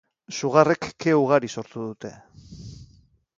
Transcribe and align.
Sugarrek 0.37 0.87
ke 1.05 1.13
ugari 1.19 1.51
sortu 1.57 1.85
dute. 1.91 2.13